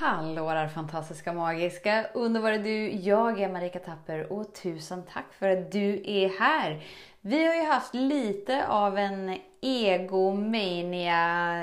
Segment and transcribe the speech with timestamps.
[0.00, 2.90] Hallå där fantastiska, magiska, underbara du!
[2.90, 6.82] Jag är Marika Tapper och tusen tack för att du är här!
[7.20, 11.16] Vi har ju haft lite av en egomania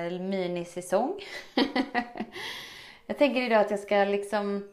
[0.09, 1.19] minisäsong.
[3.05, 4.69] jag tänker idag att jag ska liksom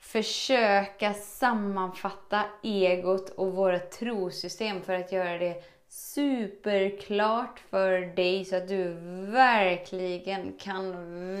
[0.00, 5.62] försöka sammanfatta egot och våra trosystem för att göra det
[5.98, 8.92] superklart för dig så att du
[9.32, 10.92] verkligen kan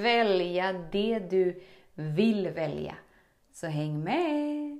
[0.02, 1.60] välja det du
[1.94, 2.94] vill välja.
[3.54, 4.78] Så häng med!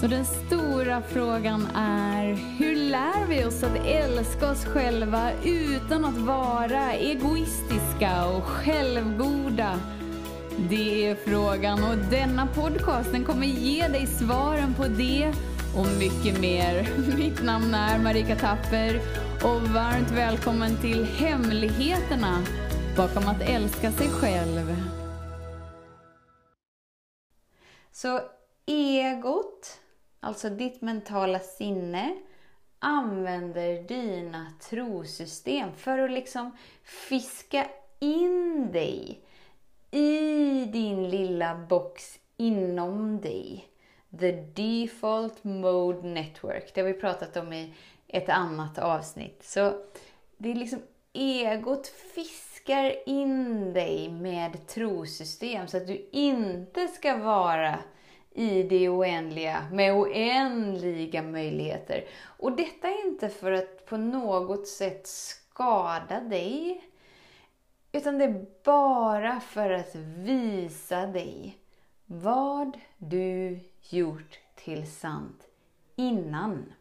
[0.00, 2.24] Så den stora frågan är,
[2.58, 9.80] hur lär vi oss att älska oss själva utan att vara egoistiska och självgoda?
[10.70, 15.32] Det är frågan och denna podcast den kommer ge dig svaren på det
[15.76, 16.88] och mycket mer.
[17.16, 19.00] Mitt namn är Marika Tapper
[19.44, 22.44] och varmt välkommen till Hemligheterna
[22.96, 24.76] bakom att älska sig själv.
[27.92, 28.20] Så
[28.66, 29.80] egot,
[30.20, 32.16] alltså ditt mentala sinne,
[32.78, 37.66] använder dina trosystem för att liksom fiska
[38.00, 39.20] in dig
[39.90, 43.68] i din lilla box inom dig.
[44.20, 46.74] The Default Mode Network.
[46.74, 47.74] Det har vi pratat om i
[48.06, 49.42] ett annat avsnitt.
[49.44, 49.72] Så
[50.36, 57.78] det är liksom egot fiskar in dig med trosystem så att du inte ska vara
[58.30, 62.04] i det oändliga med oändliga möjligheter.
[62.22, 66.84] Och detta är inte för att på något sätt skada dig.
[67.92, 71.58] Utan det är bara för att visa dig
[72.06, 75.48] vad du gjort till sant
[75.96, 76.72] innan.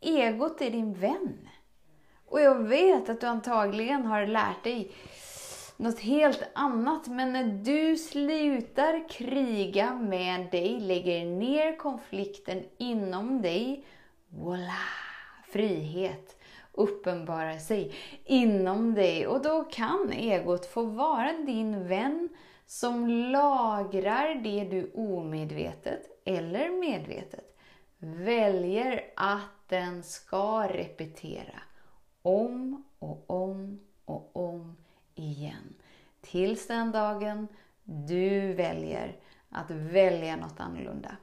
[0.00, 1.48] Egot är din vän.
[2.26, 4.92] Och jag vet att du antagligen har lärt dig
[5.76, 7.06] något helt annat.
[7.06, 13.84] Men när du slutar kriga med dig, lägger ner konflikten inom dig,
[14.28, 14.72] voila!
[15.48, 16.36] Frihet
[16.72, 17.94] uppenbarar sig
[18.24, 19.26] inom dig.
[19.26, 22.28] Och då kan egot få vara din vän
[22.66, 27.56] som lagrar det du omedvetet eller medvetet
[27.98, 31.62] väljer att den ska repetera
[32.22, 34.76] om och om och om
[35.14, 35.74] igen.
[36.20, 37.48] Tills den dagen
[37.82, 39.16] du väljer
[39.50, 41.16] att välja något annorlunda.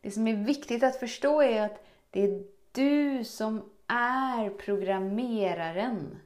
[0.00, 6.18] Det som är viktigt att förstå är att det är du som är programmeraren.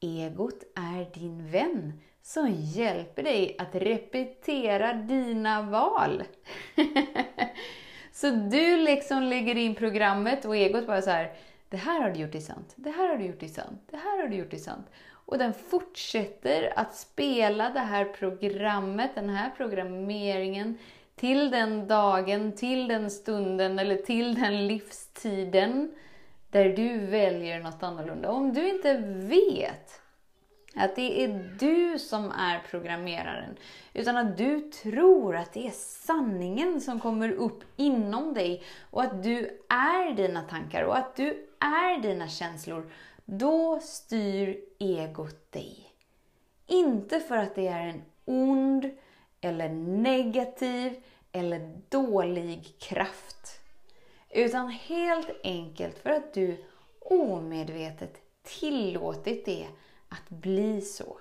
[0.00, 6.22] Egot är din vän som hjälper dig att repetera dina val.
[8.12, 11.32] så du liksom lägger in programmet och egot bara så här,
[11.68, 13.96] det här har du gjort i sant, det här har du gjort i sant, det
[13.96, 14.86] här har du gjort i sant.
[15.10, 20.78] Och den fortsätter att spela det här programmet, den här programmeringen
[21.16, 25.92] till den dagen, till den stunden eller till den livstiden
[26.50, 28.30] där du väljer något annorlunda.
[28.30, 30.00] Om du inte vet
[30.78, 33.56] att det är du som är programmeraren.
[33.94, 35.70] Utan att du tror att det är
[36.06, 41.48] sanningen som kommer upp inom dig och att du är dina tankar och att du
[41.58, 42.90] är dina känslor.
[43.24, 45.92] Då styr egot dig.
[46.66, 48.90] Inte för att det är en ond
[49.40, 49.68] eller
[50.02, 51.02] negativ
[51.32, 53.60] eller dålig kraft.
[54.30, 56.64] Utan helt enkelt för att du
[57.00, 59.66] omedvetet tillåtit det
[60.08, 61.18] att bli så.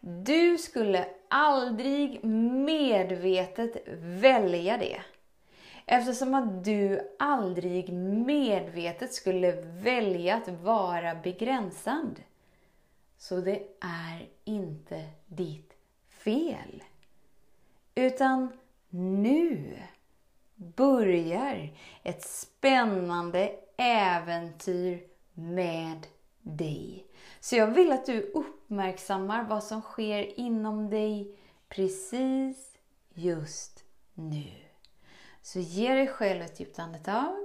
[0.00, 5.00] Du skulle aldrig medvetet välja det.
[5.86, 7.92] Eftersom att du aldrig
[8.26, 12.20] medvetet skulle välja att vara begränsad.
[13.18, 15.72] Så det är inte ditt
[16.08, 16.82] fel.
[17.94, 18.52] Utan
[18.90, 19.78] nu
[20.54, 26.06] börjar ett spännande äventyr med
[26.42, 27.05] dig.
[27.46, 31.38] Så jag vill att du uppmärksammar vad som sker inom dig
[31.68, 32.78] precis
[33.14, 33.84] just
[34.14, 34.52] nu.
[35.42, 37.36] Så ge dig själv ett djupt andetag.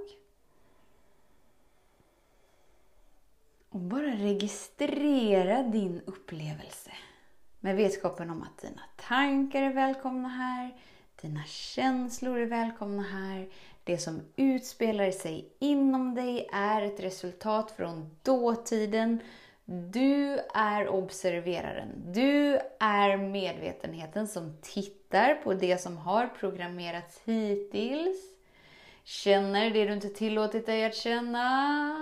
[3.68, 6.90] Och bara registrera din upplevelse.
[7.60, 10.76] Med vetskapen om att dina tankar är välkomna här,
[11.20, 13.48] dina känslor är välkomna här.
[13.84, 19.20] Det som utspelar sig inom dig är ett resultat från dåtiden
[19.72, 22.12] du är observeraren.
[22.12, 28.16] Du är medvetenheten som tittar på det som har programmerats hittills.
[29.04, 31.96] Känner det du inte tillåtit dig att känna.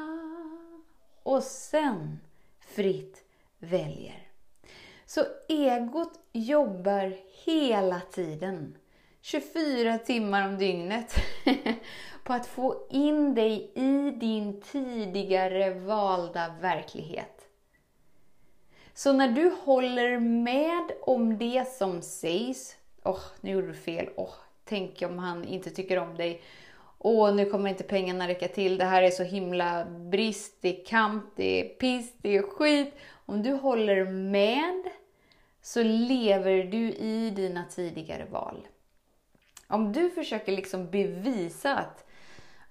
[1.22, 2.20] Och sen
[2.60, 3.24] fritt
[3.58, 4.26] väljer.
[5.06, 8.76] Så egot jobbar hela tiden,
[9.20, 11.14] 24 timmar om dygnet,
[12.24, 17.39] på att få in dig i din tidigare valda verklighet.
[19.02, 24.08] Så när du håller med om det som sägs, åh, oh, nu gjorde du fel,
[24.16, 26.42] åh, oh, tänk om han inte tycker om dig,
[26.98, 30.84] åh, nu kommer inte pengarna räcka till, det här är så himla brist, det är
[30.84, 32.94] kamp, det är piss, det är skit.
[33.26, 34.90] Om du håller med
[35.62, 38.68] så lever du i dina tidigare val.
[39.66, 42.06] Om du försöker liksom bevisa att,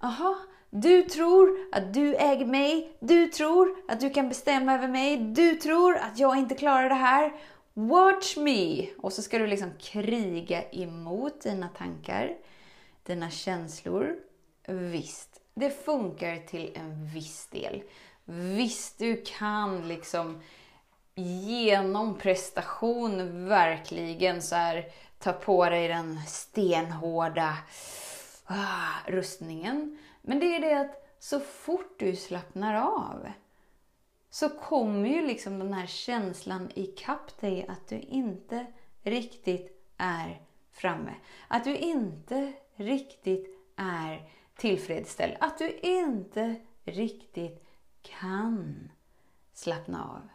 [0.00, 0.36] aha,
[0.70, 5.54] du tror att du äger mig, du tror att du kan bestämma över mig, du
[5.54, 7.32] tror att jag inte klarar det här.
[7.74, 8.86] Watch me!
[8.98, 12.36] Och så ska du liksom kriga emot dina tankar,
[13.02, 14.16] dina känslor.
[14.66, 17.82] Visst, det funkar till en viss del.
[18.24, 20.40] Visst, du kan liksom
[21.14, 24.84] genom prestation verkligen så här
[25.18, 27.56] ta på dig den stenhårda
[28.44, 29.98] ah, rustningen.
[30.22, 33.28] Men det är det att så fort du slappnar av
[34.30, 38.66] så kommer ju liksom den här känslan ikapp dig att du inte
[39.02, 40.40] riktigt är
[40.72, 41.14] framme.
[41.48, 45.36] Att du inte riktigt är tillfredsställd.
[45.40, 47.66] Att du inte riktigt
[48.02, 48.90] kan
[49.52, 50.28] slappna av.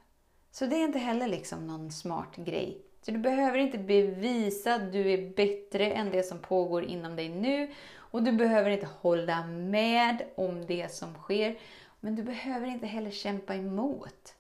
[0.51, 2.81] Så det är inte heller liksom någon smart grej.
[3.01, 7.29] Så du behöver inte bevisa att du är bättre än det som pågår inom dig
[7.29, 7.73] nu.
[8.15, 11.57] Och du behöver inte hålla med om det som sker.
[11.99, 14.35] Men du behöver inte heller kämpa emot.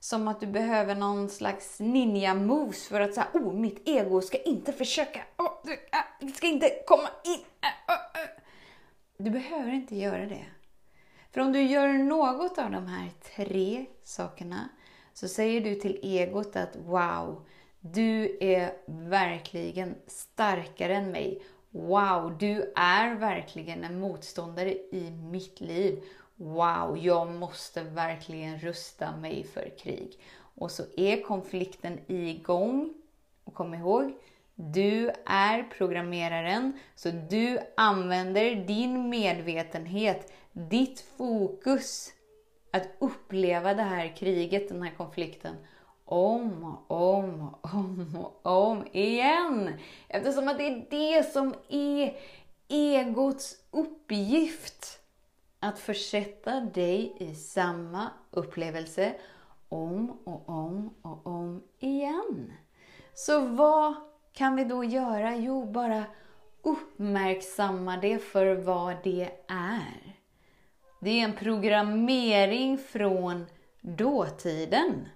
[0.00, 4.72] Som att du behöver någon slags ninja-moves för att säga, oh, mitt ego ska inte
[4.72, 7.40] försöka, oh, du, äh, ska inte komma in.
[7.60, 8.30] Äh, äh,
[9.16, 10.46] du behöver inte göra det.
[11.32, 14.68] För om du gör något av de här tre sakerna
[15.12, 17.46] så säger du till egot att wow,
[17.80, 21.42] du är verkligen starkare än mig.
[21.74, 26.02] Wow, du är verkligen en motståndare i mitt liv.
[26.36, 30.18] Wow, jag måste verkligen rusta mig för krig.
[30.54, 32.94] Och så är konflikten igång.
[33.44, 34.12] Och kom ihåg,
[34.54, 42.12] du är programmeraren, så du använder din medvetenhet, ditt fokus
[42.70, 45.54] att uppleva det här kriget, den här konflikten
[46.04, 49.70] om och om och om och om igen.
[50.08, 52.16] Eftersom att det är det som är
[52.68, 55.00] egots uppgift.
[55.60, 59.14] Att försätta dig i samma upplevelse
[59.68, 62.52] om och om och om igen.
[63.14, 63.94] Så vad
[64.32, 65.36] kan vi då göra?
[65.36, 66.04] Jo, bara
[66.62, 70.16] uppmärksamma det för vad det är.
[71.00, 73.46] Det är en programmering från
[73.80, 75.08] dåtiden.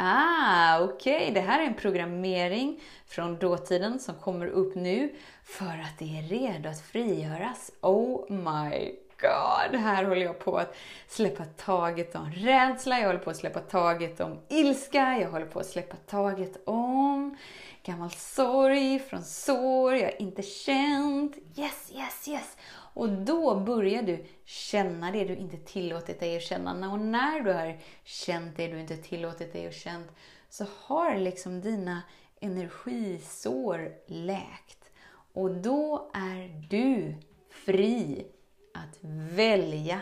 [0.00, 1.34] Ah, okej, okay.
[1.34, 5.14] det här är en programmering från dåtiden som kommer upp nu
[5.44, 7.70] för att det är redo att frigöras.
[7.80, 9.80] Oh my god!
[9.80, 10.76] Här håller jag på att
[11.08, 15.60] släppa taget om rädsla, jag håller på att släppa taget om ilska, jag håller på
[15.60, 17.36] att släppa taget om
[17.82, 21.36] gammal sorg från sår jag inte känt.
[21.56, 22.56] Yes, yes, yes!
[22.94, 26.92] Och då börjar du känna det du inte tillåtit dig att känna.
[26.92, 30.04] Och när du har känt det du inte tillåtit dig att känna
[30.48, 32.02] så har liksom dina
[32.40, 34.90] energisår läkt.
[35.32, 37.14] Och då är du
[37.50, 38.26] fri
[38.74, 38.98] att
[39.32, 40.00] välja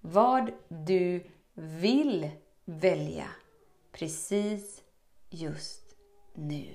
[0.00, 2.30] vad du vill
[2.64, 3.28] välja
[3.92, 4.82] precis
[5.30, 5.94] just
[6.34, 6.74] nu.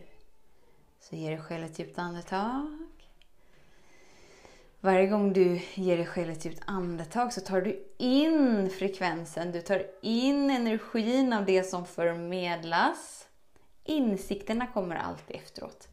[1.00, 2.78] Så ge dig själv ett djupt andetag.
[4.80, 9.62] Varje gång du ger dig själv ett djupt andetag så tar du in frekvensen, du
[9.62, 13.28] tar in energin av det som förmedlas.
[13.84, 15.88] Insikterna kommer alltid efteråt.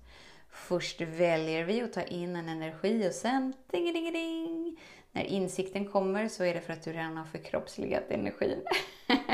[0.60, 4.80] Först väljer vi att ta in en energi och sen ding, ding, ding.
[5.12, 8.62] När insikten kommer så är det för att du redan har förkroppsligat energin.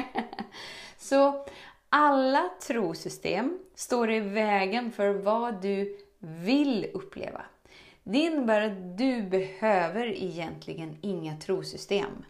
[0.99, 1.47] så
[1.89, 7.43] alla trosystem står i vägen för vad du vill uppleva.
[8.03, 12.25] Det innebär att du behöver egentligen inga trosystem.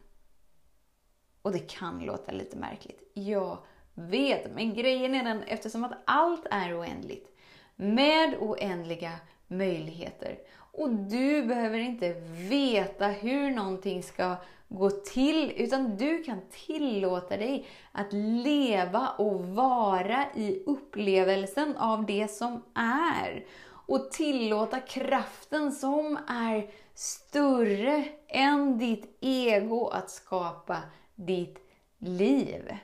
[1.42, 3.10] Och det kan låta lite märkligt.
[3.14, 3.58] Jag
[3.94, 7.35] vet, men grejen är den eftersom att allt är oändligt
[7.76, 9.12] med oändliga
[9.49, 10.38] möjligheter.
[10.73, 12.14] Och du behöver inte
[12.49, 14.37] veta hur någonting ska
[14.68, 22.28] gå till, utan du kan tillåta dig att leva och vara i upplevelsen av det
[22.28, 23.47] som är
[23.87, 30.83] och tillåta kraften som är större än ditt ego att skapa
[31.14, 31.59] ditt
[31.99, 32.76] liv.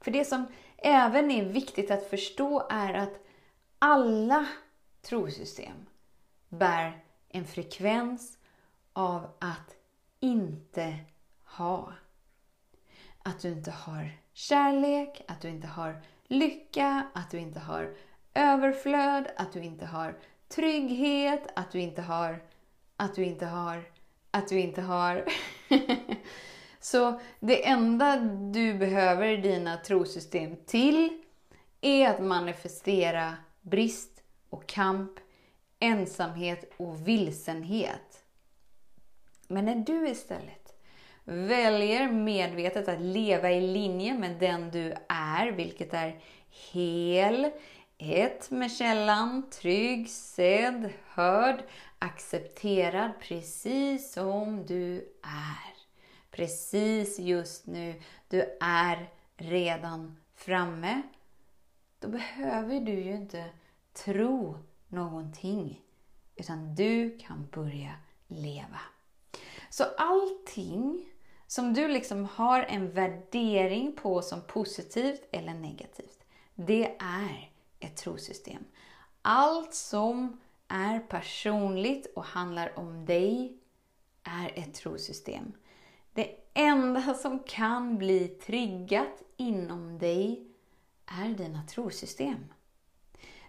[0.00, 3.25] För det som även är viktigt att förstå är att
[3.78, 4.46] alla
[5.02, 5.86] trosystem
[6.48, 8.38] bär en frekvens
[8.92, 9.76] av att
[10.20, 10.98] inte
[11.44, 11.92] ha.
[13.22, 17.94] Att du inte har kärlek, att du inte har lycka, att du inte har
[18.34, 20.18] överflöd, att du inte har
[20.48, 22.42] trygghet, att du inte har,
[22.96, 23.84] att du inte har,
[24.30, 25.24] att du inte har.
[26.80, 28.16] Så det enda
[28.52, 31.22] du behöver dina trosystem till
[31.80, 33.34] är att manifestera
[33.66, 35.12] brist och kamp,
[35.78, 38.24] ensamhet och vilsenhet.
[39.48, 40.74] Men när du istället
[41.24, 46.20] väljer medvetet att leva i linje med den du är, vilket är
[46.72, 47.50] hel,
[47.98, 51.62] ett med källan, trygg, sedd, hörd,
[51.98, 55.76] accepterad precis som du är.
[56.30, 57.94] Precis just nu,
[58.28, 61.02] du är redan framme.
[62.06, 63.44] Då behöver du ju inte
[63.92, 64.58] tro
[64.88, 65.82] någonting,
[66.36, 67.92] utan du kan börja
[68.26, 68.80] leva.
[69.70, 71.08] Så allting
[71.46, 78.64] som du liksom har en värdering på som positivt eller negativt, det är ett trosystem.
[79.22, 83.58] Allt som är personligt och handlar om dig
[84.22, 85.52] är ett trosystem.
[86.12, 90.52] Det enda som kan bli triggat inom dig
[91.06, 92.52] är dina trosystem.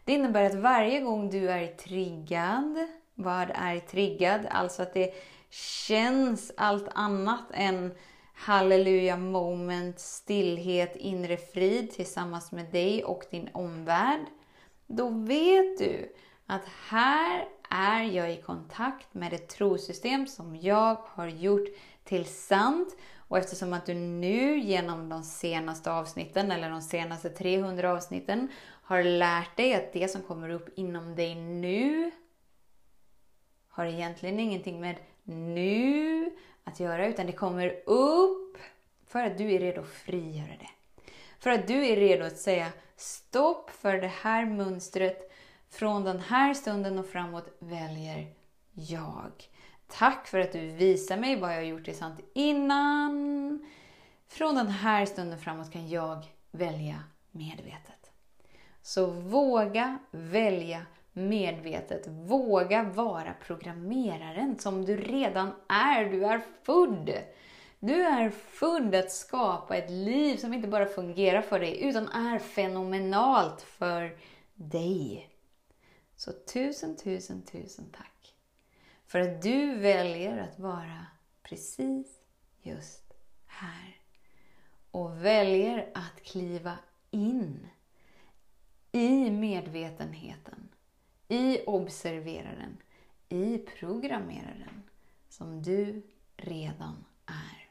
[0.05, 4.41] Det innebär att varje gång du är triggad, vad är triggad?
[4.49, 5.13] Alltså att det
[5.49, 7.95] känns allt annat än
[8.33, 14.25] halleluja moment, stillhet, inre frid tillsammans med dig och din omvärld.
[14.87, 21.27] Då vet du att här är jag i kontakt med ett trosystem som jag har
[21.27, 21.67] gjort
[22.03, 22.97] till sant.
[23.27, 28.47] Och eftersom att du nu genom de senaste avsnitten, eller de senaste 300 avsnitten,
[28.81, 32.11] har lärt dig att det som kommer upp inom dig nu
[33.69, 36.31] har egentligen ingenting med nu
[36.63, 38.57] att göra, utan det kommer upp
[39.07, 40.69] för att du är redo att frigöra det.
[41.39, 45.31] För att du är redo att säga stopp för det här mönstret.
[45.69, 48.33] Från den här stunden och framåt väljer
[48.71, 49.31] jag.
[49.87, 53.65] Tack för att du visar mig vad jag har gjort är sant innan.
[54.27, 58.11] Från den här stunden framåt kan jag välja medvetet.
[58.81, 62.07] Så våga välja medvetet.
[62.07, 66.05] Våga vara programmeraren som du redan är.
[66.05, 67.13] Du är född.
[67.79, 72.39] Du är född att skapa ett liv som inte bara fungerar för dig utan är
[72.39, 74.17] fenomenalt för
[74.53, 75.29] dig.
[76.15, 78.16] Så tusen, tusen, tusen tack
[79.07, 81.05] för att du väljer att vara
[81.43, 82.19] precis
[82.61, 83.13] just
[83.45, 84.01] här
[84.91, 86.79] och väljer att kliva
[87.11, 87.67] in
[88.91, 90.69] i medvetenheten
[91.27, 92.77] i observeraren,
[93.29, 94.83] i programmeraren
[95.29, 96.01] som du
[96.37, 97.69] redan är.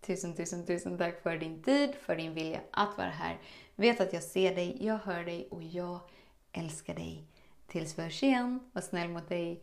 [0.00, 3.38] Tusen, tusen, tusen tack för din tid, för din vilja att vara här.
[3.76, 6.00] Vet att jag ser dig, jag hör dig och jag
[6.52, 7.26] älskar dig.
[7.66, 9.62] Tills vi hörs igen, var snäll mot dig.